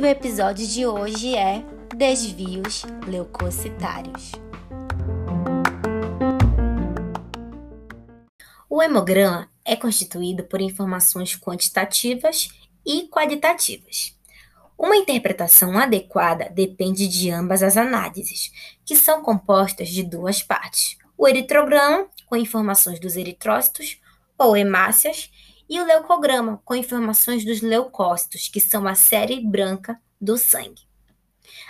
[0.00, 1.64] o episódio de hoje é
[1.96, 4.32] Desvios leucocitários.
[8.68, 12.48] O hemograma é constituído por informações quantitativas
[12.84, 14.18] e qualitativas.
[14.76, 18.50] Uma interpretação adequada depende de ambas as análises,
[18.84, 24.00] que são compostas de duas partes: o eritrograma, com informações dos eritrócitos
[24.36, 25.30] ou hemácias,
[25.68, 30.82] e o leucograma, com informações dos leucócitos, que são a série branca do sangue.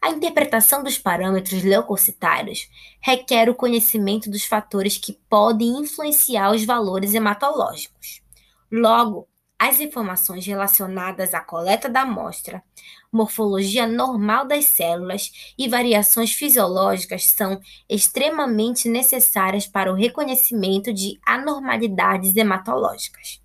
[0.00, 2.68] A interpretação dos parâmetros leucocitários
[3.00, 8.22] requer o conhecimento dos fatores que podem influenciar os valores hematológicos.
[8.70, 9.28] Logo,
[9.58, 12.62] as informações relacionadas à coleta da amostra,
[13.10, 22.36] morfologia normal das células e variações fisiológicas são extremamente necessárias para o reconhecimento de anormalidades
[22.36, 23.40] hematológicas.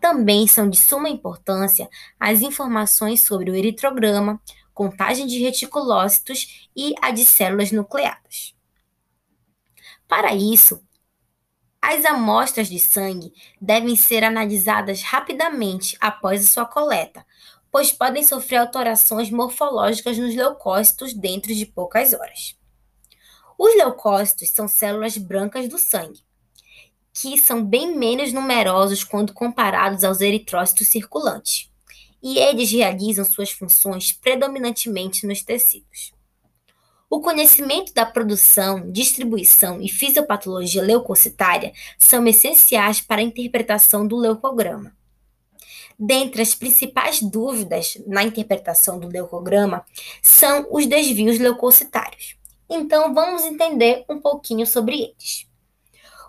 [0.00, 4.40] Também são de suma importância as informações sobre o eritrograma,
[4.72, 8.54] contagem de reticulócitos e a de células nucleadas.
[10.06, 10.80] Para isso,
[11.82, 17.24] as amostras de sangue devem ser analisadas rapidamente após a sua coleta,
[17.70, 22.56] pois podem sofrer alterações morfológicas nos leucócitos dentro de poucas horas.
[23.58, 26.22] Os leucócitos são células brancas do sangue,
[27.20, 31.68] que são bem menos numerosos quando comparados aos eritrócitos circulantes,
[32.22, 36.12] e eles realizam suas funções predominantemente nos tecidos.
[37.10, 44.96] O conhecimento da produção, distribuição e fisiopatologia leucocitária são essenciais para a interpretação do leucograma.
[45.98, 49.84] Dentre as principais dúvidas na interpretação do leucograma
[50.22, 52.36] são os desvios leucocitários.
[52.70, 55.47] Então, vamos entender um pouquinho sobre eles.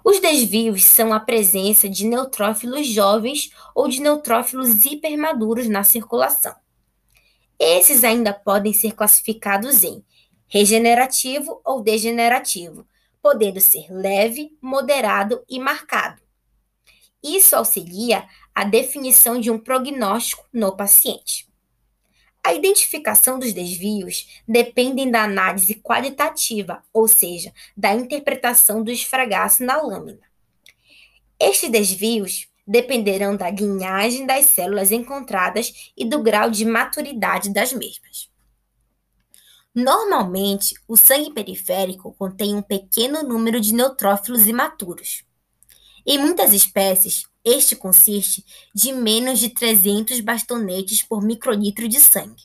[0.09, 6.55] Os desvios são a presença de neutrófilos jovens ou de neutrófilos hipermaduros na circulação.
[7.59, 10.03] Esses ainda podem ser classificados em
[10.47, 12.87] regenerativo ou degenerativo,
[13.21, 16.19] podendo ser leve, moderado e marcado.
[17.23, 21.47] Isso auxilia a definição de um prognóstico no paciente.
[22.43, 29.81] A identificação dos desvios dependem da análise qualitativa, ou seja, da interpretação do esfragaço na
[29.81, 30.29] lâmina.
[31.39, 38.29] Estes desvios dependerão da linhagem das células encontradas e do grau de maturidade das mesmas.
[39.73, 45.23] Normalmente, o sangue periférico contém um pequeno número de neutrófilos imaturos.
[46.05, 52.43] Em muitas espécies, este consiste de menos de 300 bastonetes por microlitro de sangue.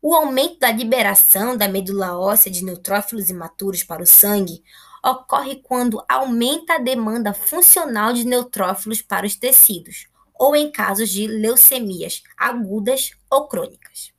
[0.00, 4.62] O aumento da liberação da medula óssea de neutrófilos imaturos para o sangue
[5.04, 11.26] ocorre quando aumenta a demanda funcional de neutrófilos para os tecidos, ou em casos de
[11.26, 14.12] leucemias agudas ou crônicas.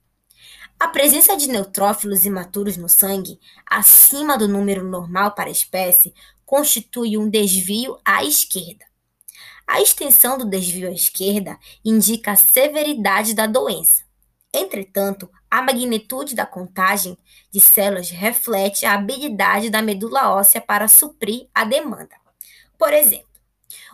[0.80, 6.14] A presença de neutrófilos imaturos no sangue, acima do número normal para a espécie,
[6.46, 8.93] constitui um desvio à esquerda.
[9.68, 14.04] A extensão do desvio à esquerda indica a severidade da doença.
[14.54, 17.18] Entretanto, a magnitude da contagem
[17.52, 22.16] de células reflete a habilidade da medula óssea para suprir a demanda.
[22.78, 23.34] Por exemplo,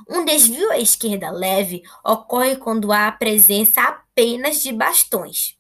[0.09, 5.55] um desvio à esquerda leve ocorre quando há a presença apenas de bastões,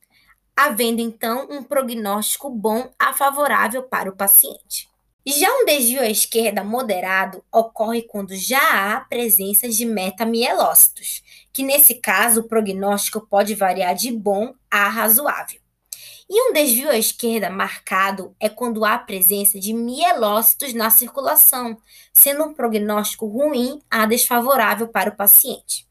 [0.55, 4.89] havendo então um prognóstico bom a favorável para o paciente.
[5.31, 11.21] Já um desvio à esquerda moderado ocorre quando já há presença de metamielócitos,
[11.53, 15.61] que nesse caso o prognóstico pode variar de bom a razoável.
[16.27, 21.77] E um desvio à esquerda marcado é quando há presença de mielócitos na circulação,
[22.11, 25.88] sendo um prognóstico ruim a desfavorável para o paciente.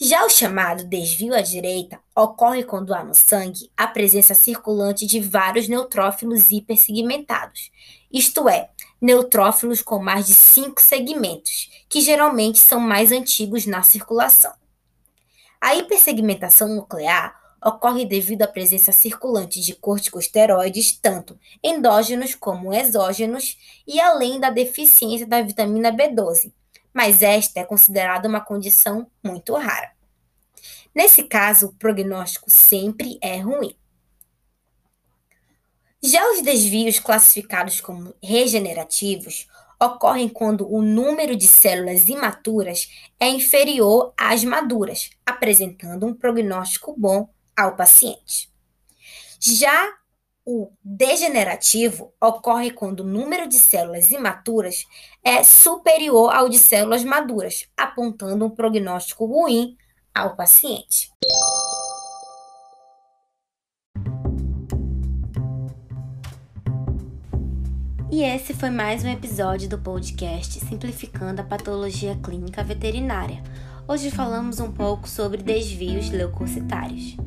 [0.00, 5.20] Já o chamado desvio à direita ocorre quando há no sangue a presença circulante de
[5.20, 7.70] vários neutrófilos hipersegmentados,
[8.12, 8.70] isto é,
[9.00, 14.52] neutrófilos com mais de cinco segmentos, que geralmente são mais antigos na circulação.
[15.60, 24.00] A hipersegmentação nuclear ocorre devido à presença circulante de corticosteroides, tanto endógenos como exógenos, e
[24.00, 26.52] além da deficiência da vitamina B12,
[26.98, 29.92] mas esta é considerada uma condição muito rara.
[30.92, 33.72] Nesse caso, o prognóstico sempre é ruim.
[36.02, 39.46] Já os desvios classificados como regenerativos
[39.80, 42.88] ocorrem quando o número de células imaturas
[43.20, 48.52] é inferior às maduras, apresentando um prognóstico bom ao paciente.
[49.38, 49.88] Já
[50.50, 54.86] o degenerativo ocorre quando o número de células imaturas
[55.22, 59.76] é superior ao de células maduras, apontando um prognóstico ruim
[60.14, 61.12] ao paciente.
[68.10, 73.42] E esse foi mais um episódio do podcast Simplificando a Patologia Clínica Veterinária.
[73.86, 77.18] Hoje falamos um pouco sobre desvios leucocitários.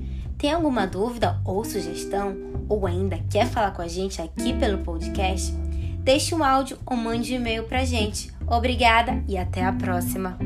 [0.41, 2.35] Tem alguma dúvida ou sugestão?
[2.67, 5.51] Ou ainda quer falar com a gente aqui pelo podcast?
[5.99, 8.33] Deixe um áudio ou mande um e-mail pra gente.
[8.47, 10.39] Obrigada e até a próxima!